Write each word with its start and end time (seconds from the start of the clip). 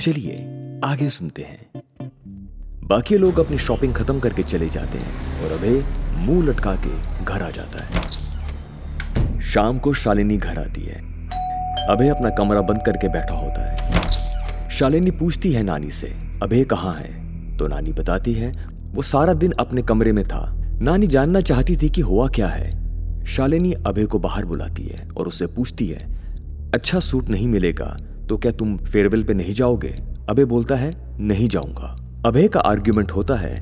चलिए, 0.00 0.34
आगे 0.84 1.10
सुनते 1.10 1.42
हैं। 1.42 1.82
बाकी 2.84 3.18
लोग 3.18 3.38
अपनी 3.38 3.58
शॉपिंग 3.58 3.94
खत्म 3.94 4.20
करके 4.20 4.42
चले 4.42 4.68
जाते 4.68 4.98
हैं 4.98 5.44
और 5.44 5.52
अभय 5.52 5.84
मुँह 6.16 6.46
लटका 6.46 6.74
के 6.74 7.24
घर 7.24 7.42
आ 7.42 7.50
जाता 7.50 7.84
है। 7.84 8.02
शाम 9.40 9.78
को 9.78 9.94
शालिनी 9.94 10.36
घर 10.36 10.58
आती 10.58 10.82
है। 10.82 11.28
अभय 11.88 12.08
अपना 12.08 12.30
कमरा 12.30 12.60
बंद 12.60 12.82
करके 12.86 13.08
बैठा 13.08 13.34
होता 13.34 13.72
है। 13.72 14.70
शालिनी 14.70 15.10
पूछती 15.10 15.52
है 15.52 15.62
नानी 15.62 15.90
से 15.90 16.06
अभय 16.42 16.64
कहाँ 16.64 16.94
है? 16.94 17.26
तो 17.56 17.68
नानी 17.68 17.92
बताती 17.92 18.32
है, 18.32 18.66
वो 18.82 19.02
सारा 19.02 19.34
दिन 19.34 19.52
अपने 19.52 19.82
कमरे 19.82 20.12
में 20.12 20.24
था। 20.24 20.52
नानी 20.82 21.06
जानना 21.06 21.40
चाहती 21.40 21.76
थी 21.76 21.90
कि 21.90 22.00
हुआ 22.00 22.28
क्या 22.28 22.48
है? 22.48 22.86
शालिनी 23.24 23.72
अभय 23.72 24.04
को 24.04 24.18
बाहर 24.18 24.44
बुलाती 24.44 24.82
है 24.82 25.08
और 25.16 25.28
उससे 25.28 25.46
पूछती 25.46 25.86
है 25.86 26.16
अच्छा 26.74 27.00
सूट 27.00 27.28
नहीं 27.28 27.48
मिलेगा। 27.48 27.96
तो 28.28 28.36
क्या 28.36 28.52
तुम 28.52 28.76
फेयरवेल 28.78 29.24
पे 29.24 29.34
नहीं 29.34 29.54
जाओगे? 29.54 29.94
अभय 30.28 30.44
बोलता 30.44 30.76
है, 30.76 30.94
नहीं 31.20 31.48
जाऊँगा. 31.48 31.96
अभय 32.26 32.48
का 32.48 32.60
आर्ग्यूमेंट 32.60 33.10
होता 33.10 33.34
है 33.34 33.54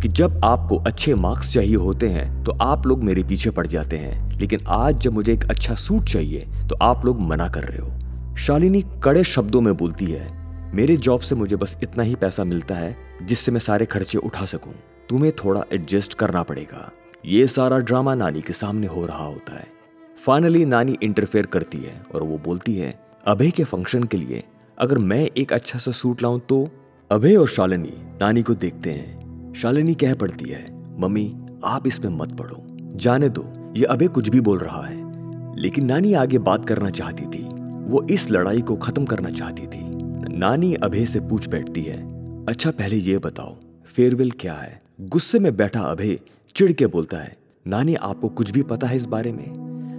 कि 0.00 0.08
जब 0.08 0.40
आपको 0.44 0.76
अच्छे 0.78 1.14
मार्क्स 1.14 1.52
चाहिए 1.54 1.76
होते 1.76 2.08
हैं 2.08 2.42
तो 2.44 2.52
आप 2.62 2.86
लोग 2.86 3.02
मेरे 3.04 3.22
पीछे 3.24 3.50
पड़ 3.50 3.66
जाते 3.66 3.96
हैं। 3.96 4.38
लेकिन 4.40 4.60
आज 4.68 4.98
जब 4.98 5.12
मुझे 5.12 5.32
एक 5.32 5.44
अच्छा 5.44 5.74
सूट 5.74 6.08
चाहिए 6.08 6.46
तो 6.68 6.76
आप 6.82 7.04
लोग 7.04 7.20
मना 7.20 7.48
कर 7.48 7.64
रहे 7.64 7.78
हो। 7.78 8.36
शालिनी 8.36 8.82
कड़े 9.04 9.24
शब्दों 9.24 9.60
में 9.60 9.74
बोलती 9.76 10.06
है, 10.06 10.28
मेरे 10.74 10.96
जॉब 10.96 11.20
से 11.20 11.34
मुझे 11.34 11.56
बस 11.56 11.76
इतना 11.82 12.02
ही 12.02 12.14
पैसा 12.14 12.44
मिलता 12.44 12.74
है, 12.74 12.96
जिससे 13.22 13.52
मैं 13.52 13.60
सारे 13.60 13.86
खर्चे 13.86 14.18
उठा 14.18 14.44
सकूँ। 14.44 14.74
तुम्हें 15.08 15.32
थोड़ा 15.34 15.64
एडजस्ट 15.72 16.14
करना 16.14 16.42
पड़ेगा। 16.42 16.90
ये 17.26 17.46
सारा 17.46 17.78
ड्रामा 17.78 18.14
नानी 18.14 18.40
के 18.40 18.52
सामने 18.52 18.86
हो 18.86 19.04
रहा 19.06 19.24
होता 19.24 19.54
है। 19.54 19.66
फाइनली 20.26 20.64
नानी 20.64 20.96
इंटरफेयर 21.02 21.46
करती 21.46 21.78
है 21.78 22.00
और 22.14 22.22
वो 22.22 22.38
बोलती 22.38 22.74
है 22.74 22.98
अभय 23.26 23.50
के 23.50 23.64
फ़ंक्शन 23.64 24.04
के 24.04 24.16
लिए 24.16 24.44
अगर 24.78 24.98
मैं 24.98 25.30
एक 25.36 25.52
अच्छा 25.52 25.78
सा 25.78 25.90
सूट 25.90 26.22
लाऊं 26.22 26.38
तो 26.38 26.68
अभय 27.10 27.36
और 27.36 27.48
शालिनी, 27.48 27.92
नानी 27.98 28.42
को 28.42 28.54
देखते 28.54 28.90
हैं। 28.90 29.52
शालिनी 29.54 29.94
कह 29.94 30.14
पड़ती 30.14 30.44
है, 30.44 30.66
मम्मी, 31.00 31.40
आप 31.64 31.86
इसमें 31.86 32.18
मत 32.18 32.32
पढ़ो। 32.32 32.66
जाने 32.96 33.28
दो, 33.28 33.74
ये 33.76 33.84
अभय 33.84 34.08
कुछ 34.08 34.28
भी 34.28 34.40
बोल 34.40 34.58
रहा 34.58 34.82
है। 34.82 35.00
लेकिन 35.56 35.84
नानी 35.84 36.14
आगे 36.14 36.38
बात 36.38 36.68
करना 36.68 36.90
चाहती 36.90 37.22
थी। 37.22 37.48
वो 37.90 38.02
इस 38.02 38.30
लड़ाई 38.30 38.60
को 38.60 38.76
खत्म 38.76 39.04
करना 39.04 39.30
चाहती 39.30 39.66
थी। 39.66 39.80
नानी 40.38 40.74
अभय 40.74 41.06
से 41.06 41.20
पूछ 41.20 41.48
बैठती 41.48 41.82
है 41.82 42.02
अच्छा 42.46 42.70
पहले 42.70 42.96
ये 42.96 43.18
बताओ 43.18 43.56
फेयरवेल 43.96 44.30
क्या 44.30 44.54
है? 44.54 44.82
गुस्से 45.00 45.38
में 45.38 45.56
बैठा 45.56 45.80
अभय 45.80 46.18
चिढ़ 46.56 46.72
के 46.72 46.86
बोलता 46.86 47.16
है, 47.16 47.36
नानी, 47.66 47.94
आपको 47.94 48.28
कुछ 48.28 48.50
भी 48.50 48.62
पता 48.62 48.86
है 48.86 48.96
इस 48.96 49.04
बारे 49.04 49.32
में? 49.32 49.52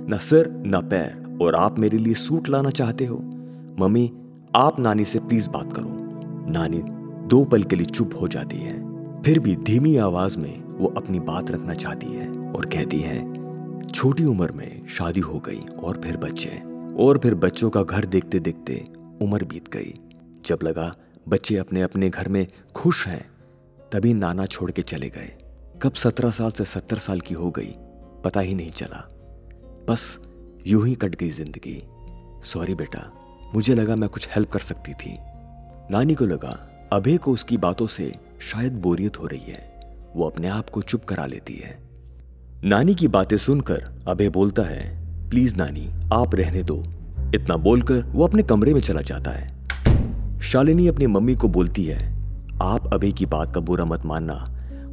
न 0.10 0.18
सिर, 0.18 0.50
न 0.50 0.82
पैर 0.90 1.31
और 1.42 1.56
आप 1.56 1.80
मेरे 1.80 1.98
लिए 1.98 2.14
सूट 2.14 2.50
लाना 2.50 2.70
चाहते 2.70 3.06
हो। 3.06 3.18
मम्मी, 3.80 4.12
आप 4.56 4.80
नानी 4.80 5.06
से 5.06 5.20
प्लीज़ 5.20 5.50
बात 5.50 5.74
करो। 5.74 5.98
नानी 6.52 6.82
दो 7.28 7.46
पल 7.46 7.64
के 7.64 7.76
लिए 7.76 7.86
चुप 7.86 8.12
हो 8.22 8.28
जाती 8.28 8.58
है। 8.58 8.92
फिर 9.22 9.40
भी 9.40 9.56
धीमी 9.56 9.98
आवाज़ 9.98 10.38
में 10.38 10.64
वो 10.64 10.88
अपनी 10.88 11.20
बात 11.20 11.52
रखना 11.52 11.74
चाहती 11.74 12.08
है 12.08 12.30
और 12.30 12.66
कहती 12.66 13.00
है, 13.00 13.20
छोटी 13.88 14.26
उम्र 14.26 14.52
में 14.52 14.88
शादी 14.88 15.20
हो 15.20 15.40
गई 15.40 15.60
और 15.60 16.02
फिर 16.02 16.18
बच्चे 16.18 16.62
और 16.96 17.18
फिर 17.18 17.36
बच्चों 17.36 17.70
का 17.70 17.84
घर 17.84 18.06
देखते 18.06 18.40
देखते 18.40 18.86
उम्र 19.22 19.46
बीत 19.46 19.68
गई। 19.68 19.94
जब 20.46 20.60
लगा 20.64 20.96
बच्चे 21.28 21.58
अपने 21.58 21.82
अपने 21.82 22.10
घर 22.10 22.30
में 22.30 22.48
खुश 22.76 23.08
हैं, 23.08 23.26
तभी 23.92 24.14
नाना 24.14 24.46
छोड़ 24.46 24.72
के 24.72 24.82
चले 24.82 25.10
गए। 25.10 25.38
कब 25.82 25.94
सत्रह 25.94 26.30
साल 26.30 26.52
से 26.52 26.66
सत्तर 26.66 26.98
साल 26.98 27.20
की 27.20 27.34
हो 27.34 27.52
गई, 27.52 27.76
पता 28.24 28.40
ही 28.40 28.56
नहीं 28.56 28.72
चला। 28.72 29.08
बस 29.90 30.20
यूँ 30.68 30.86
ही 30.88 30.96
कट 30.96 31.16
गई 31.16 31.30
ज़िंदगी। 31.30 31.82
सॉरी 32.44 32.76
बेटा, 32.76 33.12
मुझे 33.56 33.76
लगा 33.76 33.96
मैं 33.96 34.10
कुछ 34.10 34.28
हेल्प 34.36 34.50
कर 34.50 34.60
सकती 34.60 34.94
थी। 34.94 35.18
नानी 35.92 36.16
को 36.16 36.26
लगा, 36.26 36.58
अभय 36.94 37.18
को 37.18 37.32
उसकी 37.32 37.58
बातों 37.58 37.88
से 37.88 38.12
शायद 38.42 38.74
बोरियत 38.74 39.20
हो 39.20 39.28
रही 39.28 39.52
है। 39.52 39.70
वो 40.16 40.30
अपने 40.30 40.48
आप 40.48 40.70
को 40.70 40.82
चुप 40.82 41.06
करा 41.06 41.26
लेती 41.26 41.54
है। 41.54 41.78
नानी 42.64 42.96
की 42.96 43.08
बातें 43.08 43.38
सुनकर 43.38 44.04
अभय 44.08 44.30
बोलता 44.30 44.64
है 44.64 45.30
प्लीज़ 45.30 45.56
नानी, 45.56 45.90
आप 46.14 46.36
रहने 46.36 46.64
दो। 46.64 46.78
इतना 47.36 47.58
बोलकर 47.58 48.04
वो 48.04 48.28
अपने 48.28 48.44
कमरे 48.44 48.74
में 48.74 48.82
चला 48.82 49.02
जाता 49.02 49.32
है। 49.32 50.40
शालिनी 50.42 50.88
अपनी 50.88 51.08
मम्मी 51.08 51.36
को 51.36 51.48
बोलती 51.48 51.86
है, 51.86 52.00
आप 52.62 52.94
अभय 52.94 53.12
की 53.12 53.26
बात 53.26 53.54
का 53.54 53.60
बुरा 53.60 53.86
मत 53.86 54.06
मानना। 54.06 54.34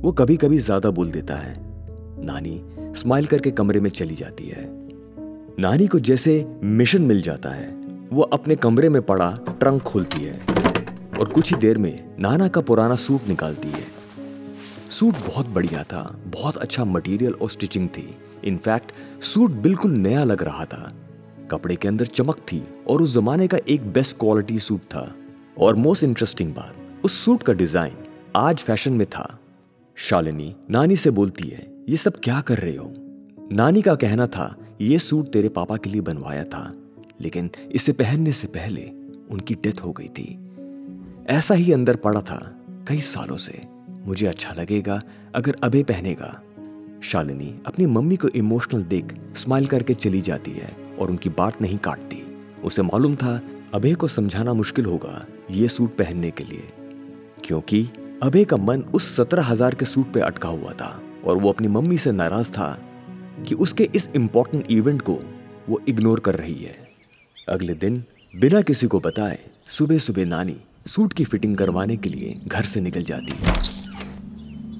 वो 0.02 0.12
कभी 0.12 0.36
कभी 0.36 0.58
ज़्यादा 0.58 0.90
बोल 0.90 1.10
देता 1.10 1.36
है। 1.36 1.54
नानी 2.24 2.60
स्माइल 3.00 3.26
करके 3.26 3.50
कमरे 3.50 3.80
में 3.80 3.90
चली 3.90 4.14
जाती 4.14 4.48
है। 4.48 4.77
नानी 5.60 5.86
को 5.86 5.98
जैसे 5.98 6.46
मिशन 6.62 7.02
मिल 7.02 7.22
जाता 7.22 7.50
है। 7.50 7.68
वो 8.12 8.22
अपने 8.22 8.56
कमरे 8.56 8.88
में 8.88 9.02
पड़ा, 9.02 9.38
ट्रंक 9.48 9.82
खोलती 9.82 10.22
है। 10.22 10.40
और 11.20 11.28
कुछ 11.28 11.52
ही 11.52 11.58
देर 11.60 11.78
में 11.78 12.16
नाना 12.20 12.48
का 12.48 12.60
पुराना 12.60 12.96
सूट 12.96 13.28
निकालती 13.28 13.68
है। 13.68 13.84
सूट 14.90 15.14
बहुत 15.14 15.46
बढ़िया 15.46 15.82
था, 15.82 16.20
बहुत 16.26 16.56
अच्छा 16.56 16.84
मटेरियल 16.84 17.32
और 17.32 17.50
स्टिचिंग 17.50 17.88
थी। 17.88 18.16
इनफैक्ट, 18.44 18.92
सूट 19.22 19.50
बिल्कुल 19.50 19.90
नया 19.90 20.24
लग 20.24 20.42
रहा 20.42 20.64
था। 20.64 20.94
कपड़े 21.50 21.76
के 21.76 21.88
अंदर 21.88 22.06
चमक 22.06 22.36
थी 22.36 22.62
और 22.86 23.02
उस 23.02 23.14
जमाने 23.14 23.48
का 23.48 23.58
एक 23.68 23.92
बेस्ट 23.92 24.16
क्वालिटी 24.16 24.58
सूट 24.58 24.80
था। 24.80 25.14
और 25.58 25.74
मोस्ट 25.74 26.04
इंटरेस्टिंग 26.04 26.52
बात, 26.52 26.74
उस 27.04 27.24
सूट 27.24 27.42
का 27.42 27.52
डिज़ाइन 27.52 27.96
आज 28.36 28.58
फ़ैशन 28.58 28.92
में 28.92 29.06
था। 29.06 29.38
शालिनी 29.96 30.56
नानी 30.70 30.96
से 30.96 31.10
बोलती 31.10 31.48
है, 31.48 31.84
ये 31.88 31.96
सब 31.96 32.20
क्या 32.24 32.40
कर 32.40 32.58
रहे 32.58 32.76
हो? 32.76 32.94
नानी 33.52 33.82
का 33.82 33.94
कहना 33.94 34.26
था 34.26 34.56
ये 34.80 34.98
सूट 34.98 35.28
तेरे 35.28 35.48
पापा 35.48 35.76
के 35.76 35.90
लिए 35.90 36.00
बनवाया 36.00 36.44
था, 36.44 36.72
लेकिन 37.20 37.50
इसे 37.72 37.92
पहनने 37.92 38.32
से 38.32 38.46
पहले 38.46 38.82
उनकी 39.30 39.54
डेथ 39.54 39.80
हो 39.84 39.92
गई 39.92 40.08
थी। 40.08 40.26
ऐसा 41.28 41.54
ही 41.54 41.72
अंदर 41.72 41.96
पड़ा 41.96 42.20
था 42.20 42.38
कई 42.88 43.00
सालों 43.00 43.36
से। 43.36 43.60
मुझे 44.06 44.26
अच्छा 44.26 44.54
लगेगा 44.54 45.00
अगर 45.34 45.56
अबे 45.62 45.82
पहनेगा। 45.82 46.30
शालिनी 47.02 47.54
अपनी 47.66 47.86
मम्मी 47.86 48.16
को 48.16 48.28
इमोशनल 48.28 48.82
देख 48.82 49.14
स्माइल 49.36 49.66
करके 49.66 49.94
चली 49.94 50.20
जाती 50.20 50.50
है 50.50 50.72
और 51.00 51.10
उनकी 51.10 51.28
बात 51.28 51.60
नहीं 51.62 51.78
काटती। 51.78 52.22
उसे 52.64 52.82
मालूम 52.82 53.16
था 53.16 53.40
अबे 53.74 53.94
को 53.94 54.08
समझाना 54.08 54.52
मुश्किल 54.54 54.84
होगा 54.84 55.24
ये 55.50 55.68
सूट 55.68 55.96
पहनने 55.96 56.30
के 56.30 56.44
लिए। 56.44 56.68
क्योंकि 57.44 57.88
अबे 58.22 58.44
का 58.44 58.56
मन 58.56 58.82
उस 58.94 59.14
सत्रह 59.16 59.44
हज़ार 59.44 59.74
के 59.74 59.84
सूट 59.84 60.12
पे 60.12 60.20
अटका 60.20 60.48
हुआ 60.48 60.72
था 60.72 61.00
और 61.26 61.38
वो 61.38 61.52
अपनी 61.52 61.68
मम्मी 61.68 61.98
से 61.98 62.12
नाराज़ 62.12 62.50
था 62.52 62.76
कि 63.48 63.54
उसके 63.54 63.88
इस 63.94 64.08
इंपॉर्टेंट 64.16 64.70
इवेंट 64.70 65.02
को 65.02 65.18
वो 65.68 65.80
इग्नोर 65.88 66.20
कर 66.20 66.34
रही 66.34 66.54
है। 66.54 66.76
अगले 67.48 67.74
दिन, 67.74 68.02
बिना 68.34 68.60
किसी 68.62 68.86
को 68.86 69.00
बताए 69.00 69.38
सुबह 69.68 69.98
सुबह 69.98 70.24
नानी 70.24 70.56
सूट 70.86 71.12
की 71.12 71.24
फिटिंग 71.24 71.56
करवाने 71.58 71.96
के 71.96 72.10
लिए 72.10 72.34
घर 72.48 72.64
से 72.64 72.80
निकल 72.80 73.02
जाती 73.02 73.36
है। 73.36 73.52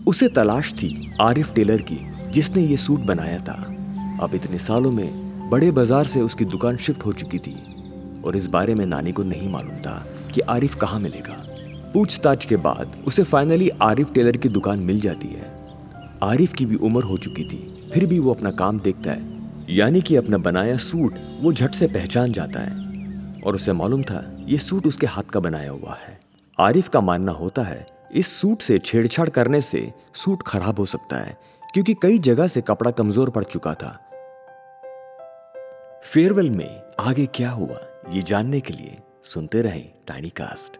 उसे 0.06 0.28
तलाश 0.28 0.72
थी 0.72 1.12
आरिफ 1.20 1.52
टेलर 1.54 1.82
की, 1.82 1.98
जिसने 2.32 2.62
ये 2.62 2.76
सूट 2.76 3.00
बनाया 3.00 3.38
था। 3.38 3.54
अब 4.22 4.34
इतने 4.34 4.58
सालों 4.58 4.92
में 4.92 5.50
बड़े 5.50 5.70
बाज़ार 5.70 6.06
से 6.06 6.20
उसकी 6.20 6.44
दुकान 6.44 6.76
शिफ्ट 6.76 7.04
हो 7.06 7.12
चुकी 7.12 7.38
थी 7.38 7.56
और 8.26 8.36
इस 8.36 8.46
बारे 8.46 8.74
में 8.74 8.86
नानी 8.86 9.12
को 9.12 9.22
नहीं 9.22 9.48
मालूम 9.48 9.76
था 9.76 10.04
कि 10.34 10.40
आरिफ 10.40 10.74
कहाँ 10.74 11.00
मिलेगा। 11.00 11.44
पूछताछ 11.94 12.44
के 12.46 12.56
बाद 12.56 13.02
उसे 13.06 13.22
फाइनली 13.24 13.68
आरिफ 13.82 14.12
टेलर 14.12 14.36
की 14.36 14.48
दुकान 14.48 14.80
मिल 14.80 15.00
जाती 15.00 15.28
है। 15.28 15.57
आरिफ 16.22 16.52
की 16.52 16.66
भी 16.66 16.76
उम्र 16.76 17.02
हो 17.02 17.16
चुकी 17.18 17.44
थी, 17.44 17.58
फिर 17.92 18.06
भी 18.06 18.18
वो 18.18 18.34
अपना 18.34 18.50
काम 18.50 18.78
देखता 18.80 19.12
है। 19.12 19.66
यानी 19.70 20.00
कि 20.00 20.16
अपना 20.16 20.38
बनाया 20.38 20.76
सूट, 20.76 21.14
वो 21.40 21.52
झट 21.52 21.74
से 21.74 21.86
पहचान 21.86 22.32
जाता 22.32 22.60
है। 22.60 23.42
और 23.42 23.54
उसे 23.54 23.72
मालूम 23.72 24.02
था, 24.02 24.22
ये 24.48 24.58
सूट 24.58 24.86
उसके 24.86 25.06
हाथ 25.06 25.22
का 25.22 25.40
बनाया 25.40 25.70
हुआ 25.70 25.94
है। 25.94 26.18
आरिफ 26.58 26.88
का 26.88 27.00
मानना 27.00 27.32
होता 27.32 27.62
है, 27.62 27.86
इस 28.12 28.32
सूट 28.32 28.62
से 28.62 28.78
छेड़छाड़ 28.78 29.28
करने 29.28 29.60
से 29.60 29.92
सूट 30.14 30.42
खराब 30.42 30.78
हो 30.78 30.86
सकता 30.86 31.16
है, 31.16 31.36
क्योंकि 31.74 31.94
कई 31.94 32.18
जगह 32.18 32.46
से 32.46 32.60
कपड़ा 32.60 32.90
कमज़ोर 32.90 33.30
पड़ 33.30 33.44
चुका 33.44 33.74
था। 33.74 33.98
फेयरवेल 36.04 36.50
में 36.50 36.82
आगे 37.00 37.26
क्या 37.26 37.50
हुआ, 37.50 37.80
ये 38.10 38.22
जानने 38.22 38.60
के 38.60 38.74
लिए 38.74 38.98
सुनते 39.24 39.62
रहें 39.62 39.88
टाइनी 40.06 40.28
कास्ट 40.30 40.76